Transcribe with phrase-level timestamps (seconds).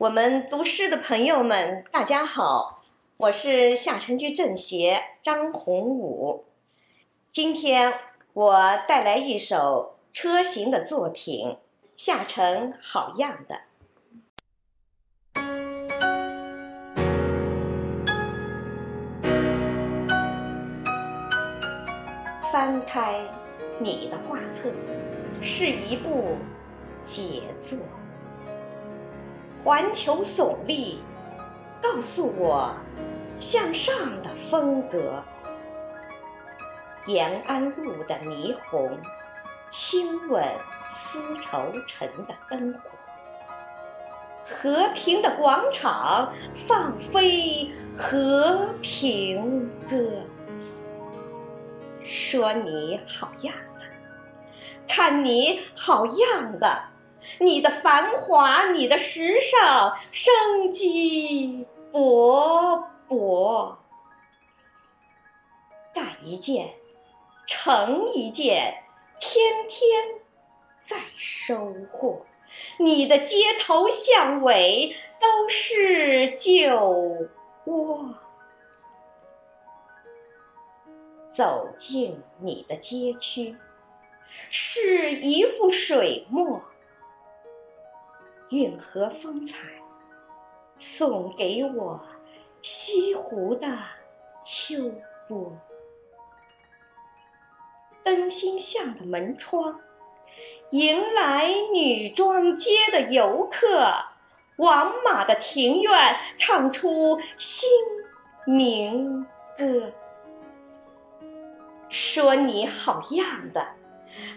[0.00, 2.82] 我们读诗的朋友们，大家好，
[3.18, 6.46] 我是下城区政协张洪武。
[7.30, 7.92] 今天
[8.32, 11.48] 我带来一首车行的作品
[11.94, 13.60] 《下城好样的》。
[22.50, 23.28] 翻开
[23.78, 24.70] 你的画册，
[25.42, 26.38] 是一部
[27.02, 27.76] 杰作。
[29.62, 31.04] 环球耸立，
[31.82, 32.74] 告诉我
[33.38, 35.22] 向上的风格。
[37.06, 38.98] 延安路的霓虹，
[39.68, 40.44] 亲吻
[40.88, 42.90] 丝绸城的灯火。
[44.42, 49.96] 和平的广场，放飞和平歌。
[52.02, 53.86] 说你好样的，
[54.88, 56.82] 看你好样的。
[57.38, 63.76] 你的繁华，你的时尚，生机勃勃。
[65.94, 66.74] 干一件，
[67.46, 68.84] 成一件，
[69.20, 70.20] 天天
[70.78, 72.26] 在收获。
[72.78, 77.28] 你的街头巷尾都是酒
[77.66, 78.14] 窝。
[81.30, 83.56] 走进你的街区，
[84.50, 86.62] 是一幅水墨。
[88.50, 89.56] 运河风采，
[90.76, 92.00] 送给我
[92.60, 93.68] 西湖的
[94.44, 94.92] 秋
[95.28, 95.56] 波。
[98.02, 99.80] 灯芯巷的门窗，
[100.70, 103.94] 迎来女装街的游客。
[104.56, 107.68] 王马的庭院，唱出新
[108.44, 109.24] 民
[109.56, 109.92] 歌。
[111.88, 113.74] 说你好样的，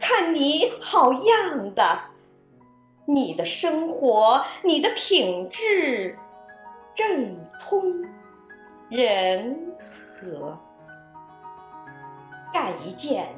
[0.00, 2.04] 看你好样的。
[3.10, 6.18] 你的生活，你的品质，
[6.94, 8.04] 正通
[8.90, 10.58] 人和。
[12.52, 13.28] 干一件，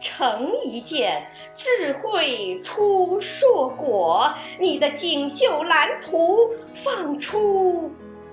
[0.00, 4.32] 成一件，智慧出硕果。
[4.58, 7.90] 你的锦绣蓝图，放出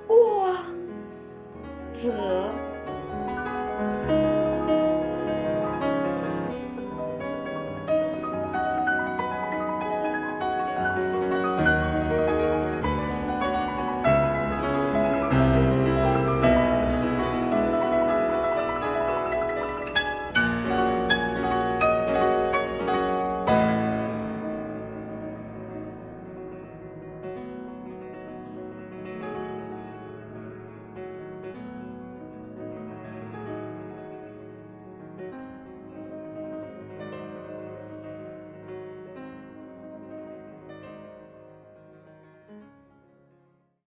[0.08, 0.56] 光
[1.92, 2.14] 泽。